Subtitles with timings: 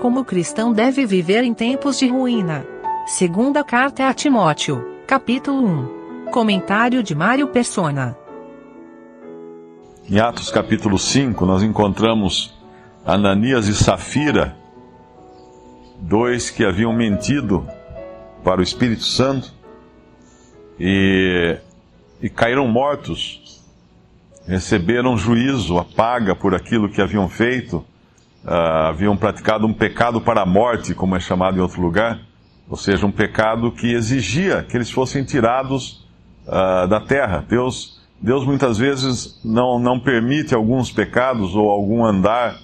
[0.00, 2.64] Como o cristão deve viver em tempos de ruína.
[3.04, 5.66] Segunda carta a Timóteo, capítulo
[6.26, 6.30] 1.
[6.30, 8.16] Comentário de Mário Persona.
[10.08, 12.54] Em Atos capítulo 5, nós encontramos
[13.04, 14.56] Ananias e Safira,
[15.98, 17.66] dois que haviam mentido
[18.44, 19.52] para o Espírito Santo
[20.78, 21.58] e,
[22.22, 23.64] e caíram mortos,
[24.46, 27.84] receberam juízo, a paga por aquilo que haviam feito,
[28.44, 32.20] uh, haviam praticado um pecado para a morte, como é chamado em outro lugar,
[32.68, 36.06] ou seja, um pecado que exigia que eles fossem tirados
[36.46, 37.44] uh, da terra.
[37.48, 42.56] Deus, Deus muitas vezes não, não permite alguns pecados ou algum andar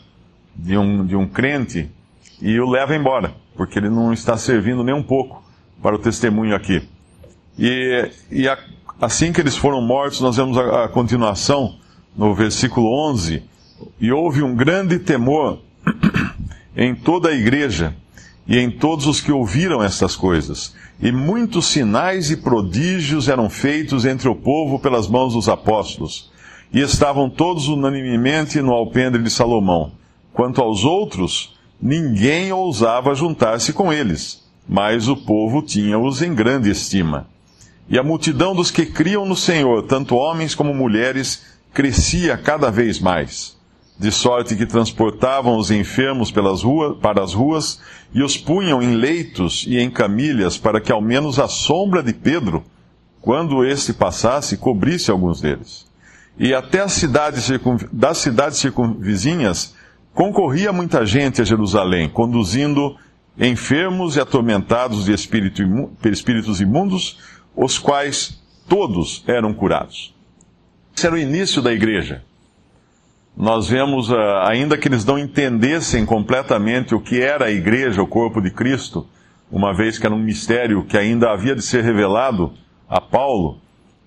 [0.55, 1.91] de um, de um crente
[2.41, 5.43] e o leva embora, porque ele não está servindo nem um pouco
[5.83, 6.83] para o testemunho aqui.
[7.59, 8.59] E, e a,
[9.01, 11.77] assim que eles foram mortos, nós vemos a, a continuação
[12.17, 13.43] no versículo 11:
[14.01, 15.61] E houve um grande temor
[16.77, 17.95] em toda a igreja
[18.47, 20.75] e em todos os que ouviram estas coisas.
[21.01, 26.31] E muitos sinais e prodígios eram feitos entre o povo pelas mãos dos apóstolos.
[26.73, 29.93] E estavam todos unanimemente no alpendre de Salomão.
[30.33, 37.29] Quanto aos outros, ninguém ousava juntar-se com eles, mas o povo tinha-os em grande estima.
[37.89, 42.99] E a multidão dos que criam no Senhor, tanto homens como mulheres, crescia cada vez
[42.99, 43.54] mais,
[43.99, 47.81] de sorte que transportavam os enfermos pelas ruas, para as ruas
[48.13, 52.13] e os punham em leitos e em camilhas, para que ao menos a sombra de
[52.13, 52.65] Pedro,
[53.21, 55.87] quando este passasse, cobrisse alguns deles.
[56.39, 57.49] E até as cidades
[57.93, 59.75] das cidades circunvizinhas
[60.15, 62.97] Concorria muita gente a Jerusalém, conduzindo
[63.37, 67.19] enfermos e atormentados de espíritos imundos,
[67.57, 70.15] os quais todos eram curados.
[70.97, 72.23] Esse era o início da igreja.
[73.37, 78.07] Nós vemos, ah, ainda que eles não entendessem completamente o que era a igreja, o
[78.07, 79.07] corpo de Cristo,
[79.51, 82.53] uma vez que era um mistério que ainda havia de ser revelado
[82.89, 83.59] a Paulo,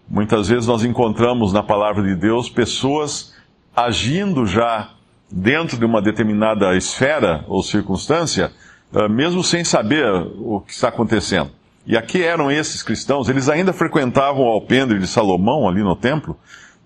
[0.10, 3.34] muitas vezes nós encontramos na palavra de Deus pessoas
[3.76, 4.92] agindo já
[5.30, 8.52] dentro de uma determinada esfera ou circunstância,
[8.94, 10.06] ah, mesmo sem saber
[10.40, 11.52] o que está acontecendo.
[11.86, 16.38] E aqui eram esses cristãos, eles ainda frequentavam o alpendre de Salomão ali no templo,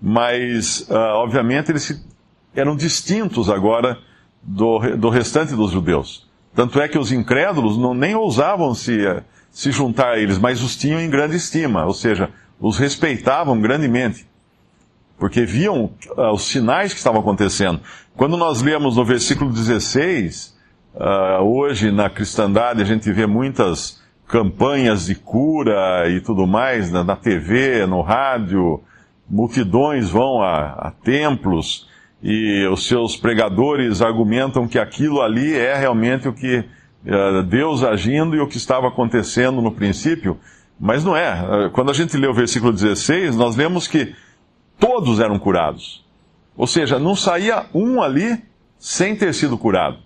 [0.01, 2.03] mas, uh, obviamente, eles
[2.55, 3.97] eram distintos agora
[4.41, 6.29] do, do restante dos judeus.
[6.53, 10.61] Tanto é que os incrédulos não, nem ousavam se, uh, se juntar a eles, mas
[10.61, 12.29] os tinham em grande estima, ou seja,
[12.59, 14.29] os respeitavam grandemente
[15.21, 17.79] porque viam uh, os sinais que estavam acontecendo.
[18.17, 20.57] Quando nós lemos no versículo 16,
[20.95, 27.03] uh, hoje na cristandade a gente vê muitas campanhas de cura e tudo mais na,
[27.03, 28.81] na TV, no rádio,
[29.29, 31.87] multidões vão a, a templos
[32.23, 38.35] e os seus pregadores argumentam que aquilo ali é realmente o que uh, Deus agindo
[38.35, 40.37] e o que estava acontecendo no princípio,
[40.79, 41.69] mas não é.
[41.73, 44.15] Quando a gente lê o versículo 16, nós vemos que
[44.79, 46.03] todos eram curados.
[46.57, 48.43] Ou seja, não saía um ali
[48.79, 49.99] sem ter sido curado.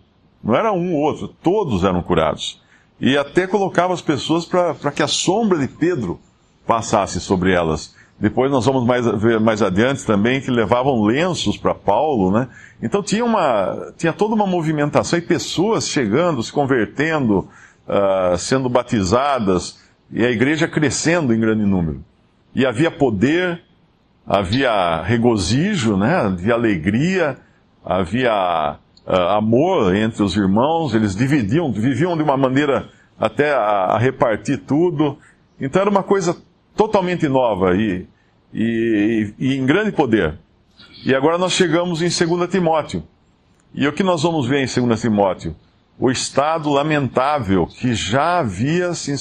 [0.44, 2.62] Não era um ou outro, todos eram curados.
[3.00, 6.20] E até colocava as pessoas para que a sombra de Pedro
[6.68, 7.96] passasse sobre elas.
[8.20, 12.48] Depois nós vamos mais, ver mais adiante também que levavam lenços para Paulo, né?
[12.82, 17.48] Então tinha, uma, tinha toda uma movimentação e pessoas chegando, se convertendo,
[17.88, 22.04] uh, sendo batizadas, e a igreja crescendo em grande número.
[22.54, 23.62] E havia poder,
[24.26, 26.16] havia regozijo, né?
[26.16, 27.38] havia alegria,
[27.84, 32.88] havia uh, amor entre os irmãos, eles dividiam, viviam de uma maneira
[33.20, 35.18] até a, a, repartir tudo.
[35.60, 36.38] Então era uma coisa
[36.76, 38.06] totalmente nova e,
[38.54, 40.38] e, e em grande poder.
[41.06, 43.04] E agora nós chegamos em 2 Timóteo.
[43.74, 45.56] E o que nós vamos ver em 2 Timóteo?
[45.98, 49.16] O estado lamentável que já havia se,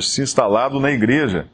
[0.00, 1.48] se instalado na igreja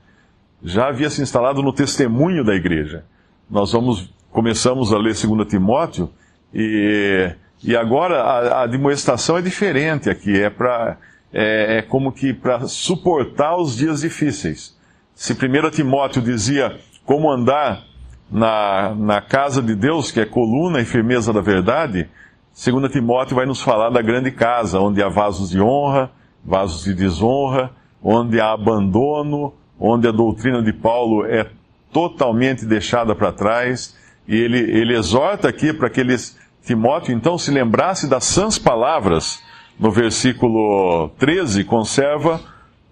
[0.63, 3.05] já havia se instalado no testemunho da igreja.
[3.49, 6.11] Nós vamos, começamos a ler 2 Timóteo
[6.53, 10.97] e, e agora a, a é diferente aqui, é, pra,
[11.33, 14.76] é, é como que para suportar os dias difíceis.
[15.17, 17.85] Se 1 Timóteo dizia como andar
[18.31, 22.07] na, na casa de Deus, que é coluna e firmeza da verdade,
[22.55, 26.11] 2 Timóteo vai nos falar da grande casa, onde há vasos de honra,
[26.45, 27.71] vasos de desonra,
[28.03, 31.47] onde há abandono, onde a doutrina de Paulo é
[31.91, 33.97] totalmente deixada para trás,
[34.29, 39.43] e ele, ele exorta aqui para que eles, Timóteo então se lembrasse das sãs palavras,
[39.81, 42.39] no versículo 13, conserva,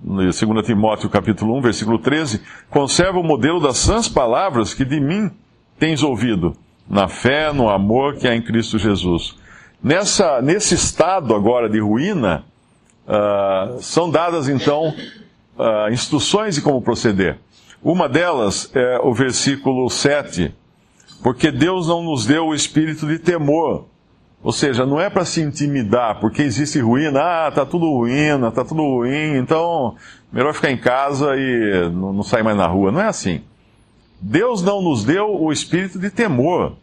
[0.06, 0.36] 2
[0.66, 5.30] Timóteo capítulo 1, versículo 13, conserva o modelo das sãs palavras que de mim
[5.78, 6.54] tens ouvido,
[6.86, 9.34] na fé, no amor que há em Cristo Jesus.
[9.82, 12.44] Nessa, nesse estado agora de ruína,
[13.06, 14.94] uh, são dadas então
[15.58, 17.38] uh, instruções de como proceder.
[17.82, 20.54] Uma delas é o versículo 7,
[21.22, 23.86] porque Deus não nos deu o espírito de temor.
[24.44, 28.62] Ou seja, não é para se intimidar, porque existe ruína, ah, tá tudo ruína, tá
[28.62, 29.96] tudo ruim, então
[30.30, 32.92] melhor ficar em casa e não, não sair mais na rua.
[32.92, 33.40] Não é assim.
[34.20, 36.74] Deus não nos deu o espírito de temor.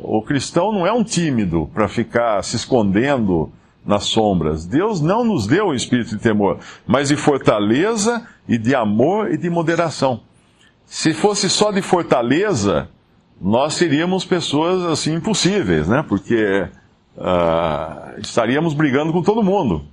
[0.00, 3.52] O cristão não é um tímido para ficar se escondendo
[3.86, 4.66] nas sombras.
[4.66, 6.58] Deus não nos deu o espírito de temor,
[6.88, 10.22] mas de fortaleza e de amor e de moderação.
[10.86, 12.88] Se fosse só de fortaleza,
[13.40, 16.04] nós seríamos pessoas assim impossíveis, né?
[16.06, 16.68] Porque
[17.16, 19.84] uh, estaríamos brigando com todo mundo,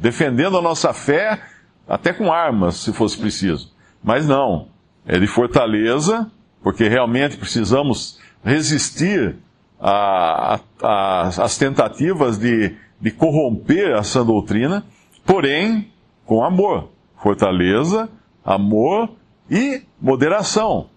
[0.00, 1.42] defendendo a nossa fé
[1.86, 3.72] até com armas, se fosse preciso.
[4.02, 4.68] Mas não
[5.06, 6.30] é de fortaleza,
[6.62, 9.36] porque realmente precisamos resistir
[9.78, 14.84] às tentativas de, de corromper a sã doutrina,
[15.24, 15.92] porém
[16.24, 16.90] com amor.
[17.22, 18.08] Fortaleza,
[18.44, 19.10] amor
[19.50, 20.88] e moderação.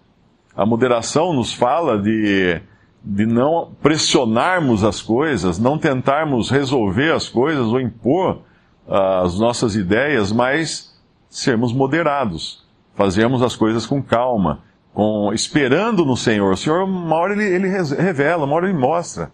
[0.56, 2.60] A moderação nos fala de,
[3.02, 8.42] de não pressionarmos as coisas, não tentarmos resolver as coisas ou impor
[8.86, 10.98] uh, as nossas ideias, mas
[11.28, 12.68] sermos moderados
[13.00, 14.60] fazemos as coisas com calma,
[14.92, 16.52] com esperando no Senhor.
[16.52, 19.32] O Senhor, uma hora ele, ele revela, uma hora ele mostra.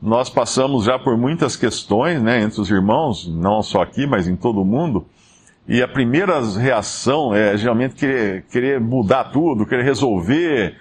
[0.00, 4.36] Nós passamos já por muitas questões, né, entre os irmãos, não só aqui, mas em
[4.36, 5.06] todo o mundo.
[5.68, 10.74] E a primeira reação é geralmente querer, querer mudar tudo, querer resolver,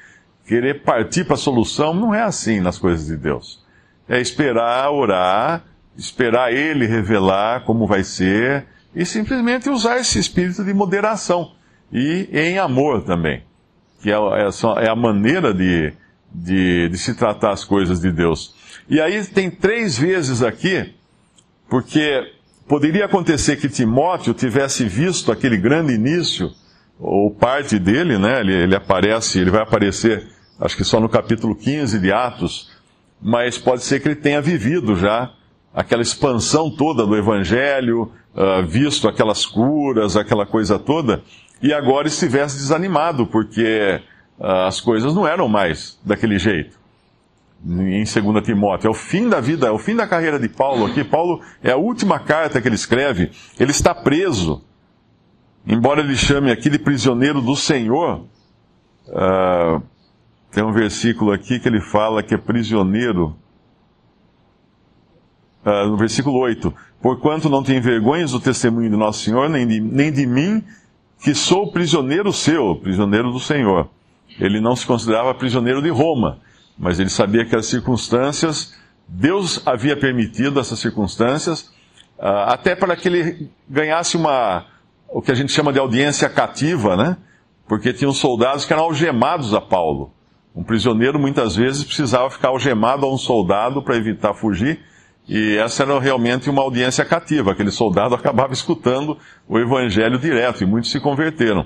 [0.48, 1.94] querer partir para a solução.
[1.94, 3.62] Não é assim nas coisas de Deus.
[4.08, 5.66] É esperar, orar,
[5.98, 11.52] esperar Ele revelar como vai ser e simplesmente usar esse espírito de moderação
[11.92, 13.44] e em amor também,
[14.02, 15.94] que é, é, é a maneira de,
[16.34, 18.56] de, de se tratar as coisas de Deus.
[18.90, 20.94] E aí tem três vezes aqui,
[21.70, 22.37] porque
[22.68, 26.52] poderia acontecer que Timóteo tivesse visto aquele grande início,
[27.00, 28.40] ou parte dele, né?
[28.42, 30.28] Ele, ele, aparece, ele vai aparecer,
[30.60, 32.72] acho que só no capítulo 15 de Atos,
[33.22, 35.32] mas pode ser que ele tenha vivido já
[35.74, 41.22] aquela expansão toda do Evangelho, uh, visto aquelas curas, aquela coisa toda,
[41.62, 44.02] e agora estivesse desanimado, porque
[44.40, 46.78] uh, as coisas não eram mais daquele jeito.
[47.66, 50.86] Em 2 Timóteo, é o fim da vida, é o fim da carreira de Paulo
[50.86, 51.04] aqui.
[51.04, 53.32] Paulo é a última carta que ele escreve.
[53.60, 54.64] Ele está preso,
[55.66, 58.26] embora ele chame aqui de prisioneiro do Senhor.
[59.08, 59.82] Uh,
[60.52, 63.36] tem um versículo aqui que ele fala que é prisioneiro.
[65.66, 69.80] Uh, no versículo 8: Porquanto não tem vergonhas do testemunho de nosso Senhor, nem de,
[69.80, 70.64] nem de mim,
[71.20, 73.90] que sou prisioneiro seu, prisioneiro do Senhor.
[74.40, 76.40] Ele não se considerava prisioneiro de Roma,
[76.78, 78.76] mas ele sabia que as circunstâncias,
[79.08, 81.72] Deus havia permitido essas circunstâncias,
[82.20, 84.66] ah, até para que ele ganhasse uma,
[85.10, 87.18] o que a gente chama de audiência cativa, né?
[87.68, 90.14] Porque tinham soldados que eram algemados a Paulo.
[90.56, 94.80] Um prisioneiro muitas vezes precisava ficar algemado a um soldado para evitar fugir,
[95.28, 97.52] e essa era realmente uma audiência cativa.
[97.52, 101.66] Aquele soldado acabava escutando o evangelho direto, e muitos se converteram.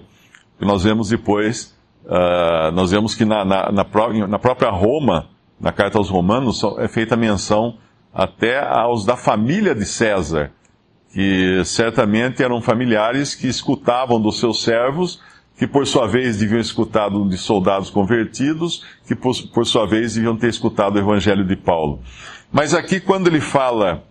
[0.60, 1.76] E nós vemos depois,
[2.06, 3.86] uh, nós vemos que na, na, na,
[4.28, 7.78] na, própria Roma, na carta aos Romanos, é feita menção
[8.14, 10.52] até aos da família de César,
[11.14, 15.22] que certamente eram familiares que escutavam dos seus servos,
[15.58, 20.36] que por sua vez deviam escutar de soldados convertidos, que por, por sua vez deviam
[20.36, 22.00] ter escutado o evangelho de Paulo.
[22.52, 24.04] Mas aqui, quando ele fala,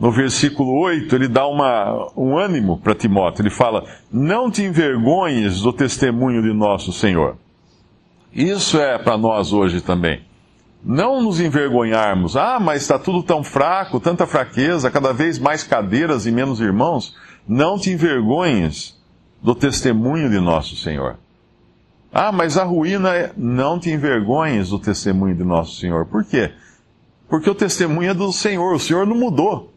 [0.00, 3.42] no versículo 8, ele dá uma, um ânimo para Timóteo.
[3.42, 7.36] Ele fala: Não te envergonhes do testemunho de nosso Senhor.
[8.32, 10.22] Isso é para nós hoje também.
[10.82, 12.34] Não nos envergonharmos.
[12.34, 17.14] Ah, mas está tudo tão fraco, tanta fraqueza, cada vez mais cadeiras e menos irmãos.
[17.46, 18.98] Não te envergonhes
[19.42, 21.18] do testemunho de nosso Senhor.
[22.10, 23.32] Ah, mas a ruína é.
[23.36, 26.06] Não te envergonhes do testemunho de nosso Senhor.
[26.06, 26.52] Por quê?
[27.28, 29.69] Porque o testemunho é do Senhor, o Senhor não mudou.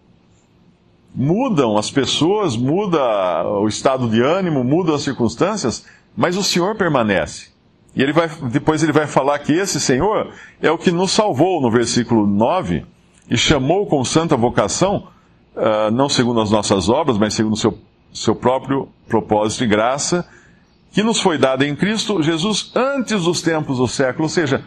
[1.15, 2.99] Mudam as pessoas, muda
[3.59, 5.85] o estado de ânimo, mudam as circunstâncias,
[6.17, 7.53] mas o Senhor permanece.
[7.95, 11.61] E ele vai, depois ele vai falar que esse Senhor é o que nos salvou
[11.61, 12.83] no versículo 9
[13.29, 15.07] e chamou com santa vocação,
[15.55, 17.77] uh, não segundo as nossas obras, mas segundo o seu,
[18.11, 20.27] seu próprio propósito e graça,
[20.91, 24.23] que nos foi dada em Cristo Jesus antes dos tempos do século.
[24.23, 24.63] Ou seja,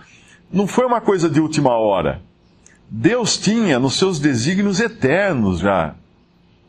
[0.52, 2.22] não foi uma coisa de última hora.
[2.88, 5.96] Deus tinha nos seus desígnios eternos já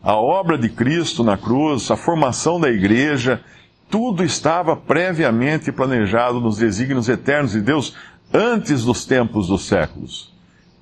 [0.01, 3.41] a obra de Cristo na cruz, a formação da igreja,
[3.89, 7.95] tudo estava previamente planejado nos desígnios eternos de Deus
[8.33, 10.33] antes dos tempos dos séculos.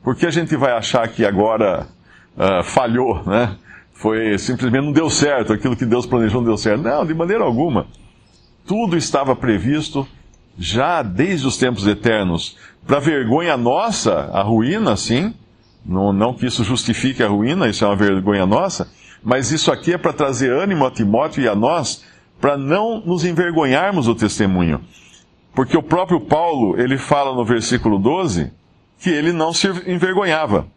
[0.04, 1.88] Por que a gente vai achar que agora
[2.38, 3.56] uh, falhou, né?
[3.94, 6.84] Foi simplesmente não deu certo, aquilo que Deus planejou não deu certo.
[6.84, 7.88] Não, de maneira alguma.
[8.68, 10.08] Tudo estava previsto
[10.58, 12.58] já desde os tempos eternos.
[12.86, 15.34] Para vergonha nossa, a ruína, sim.
[15.86, 18.90] Não, não que isso justifique a ruína, isso é uma vergonha nossa.
[19.26, 22.06] Mas isso aqui é para trazer ânimo a Timóteo e a nós,
[22.40, 24.80] para não nos envergonharmos do testemunho.
[25.54, 28.54] Porque o próprio Paulo, ele fala no versículo 12,
[29.00, 30.68] que ele não se envergonhava.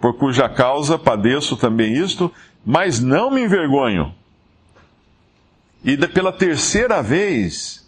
[0.00, 2.32] Por cuja causa padeço também isto,
[2.64, 4.14] mas não me envergonho.
[5.84, 7.86] E pela terceira vez,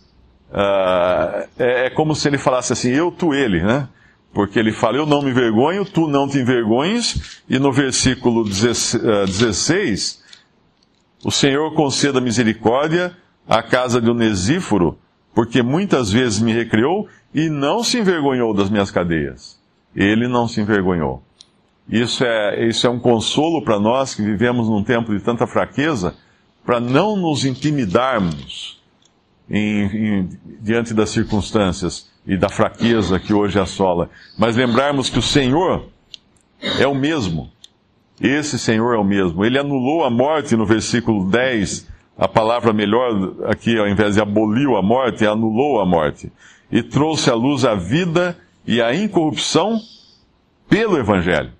[0.50, 3.86] Uh, é, é, como se ele falasse assim, eu, tu, ele, né?
[4.32, 10.22] Porque ele fala, eu não me envergonho, tu não te envergonhes, e no versículo 16,
[10.22, 10.28] ah,
[11.24, 13.16] o Senhor conceda misericórdia
[13.48, 14.98] à casa de Onesíforo,
[15.34, 19.58] porque muitas vezes me recriou e não se envergonhou das minhas cadeias.
[19.96, 21.22] Ele não se envergonhou.
[21.88, 26.14] Isso é, isso é um consolo para nós que vivemos num tempo de tanta fraqueza,
[26.64, 28.77] para não nos intimidarmos
[29.50, 30.28] em, em,
[30.60, 35.86] diante das circunstâncias e da fraqueza que hoje assola, mas lembrarmos que o Senhor
[36.78, 37.50] é o mesmo.
[38.20, 39.44] Esse Senhor é o mesmo.
[39.44, 41.88] Ele anulou a morte no versículo 10,
[42.18, 46.30] a palavra melhor aqui, ao invés de aboliu a morte, anulou a morte.
[46.70, 48.36] E trouxe à luz a vida
[48.66, 49.80] e a incorrupção
[50.68, 51.52] pelo Evangelho.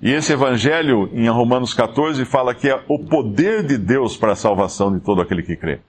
[0.00, 4.36] E esse Evangelho, em Romanos 14, fala que é o poder de Deus para a
[4.36, 5.80] salvação de todo aquele que crê.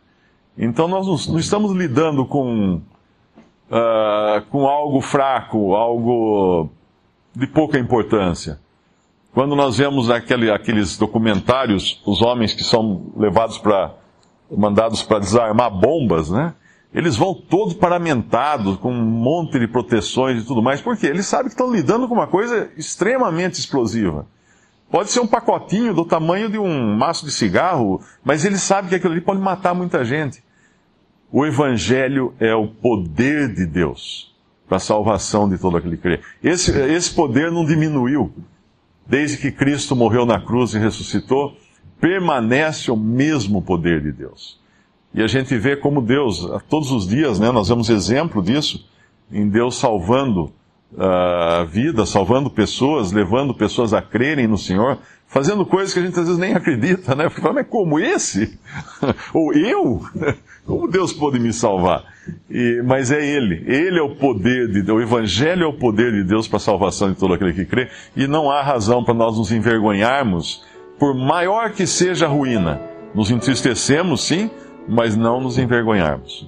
[0.61, 2.81] Então nós não, estamos lidando com,
[3.71, 6.69] uh, com algo fraco, algo
[7.33, 8.59] de pouca importância.
[9.33, 13.93] Quando nós vemos aquele, aqueles documentários, os homens que são levados para,
[14.51, 16.53] mandados para desarmar bombas, né?
[16.93, 21.45] Eles vão todos paramentados, com um monte de proteções e tudo mais, porque eles sabem
[21.45, 24.25] que estão lidando com uma coisa extremamente explosiva.
[24.91, 28.95] Pode ser um pacotinho do tamanho de um maço de cigarro, mas eles sabem que
[28.95, 30.43] aquilo ali pode matar muita gente.
[31.31, 34.35] O Evangelho é o poder de Deus
[34.67, 36.19] para a salvação de todo aquele que crê.
[36.43, 38.31] Esse, esse poder não diminuiu.
[39.05, 41.57] Desde que Cristo morreu na cruz e ressuscitou,
[41.99, 44.59] permanece o mesmo poder de Deus.
[45.13, 48.87] E a gente vê como Deus, todos os dias, né, nós vemos exemplo disso,
[49.31, 50.53] em Deus salvando
[50.93, 56.19] uh, vida, salvando pessoas, levando pessoas a crerem no Senhor, fazendo coisas que a gente
[56.19, 57.29] às vezes nem acredita, né?
[57.29, 58.59] Porque mas como esse?
[59.33, 60.01] Ou eu?
[60.65, 62.03] Como Deus pode me salvar?
[62.47, 63.63] E, mas é Ele.
[63.65, 64.99] Ele é o poder de Deus.
[64.99, 67.89] O Evangelho é o poder de Deus para a salvação de todo aquele que crê.
[68.15, 70.63] E não há razão para nós nos envergonharmos,
[70.99, 72.79] por maior que seja a ruína.
[73.15, 74.51] Nos entristecemos, sim,
[74.87, 76.47] mas não nos envergonharmos.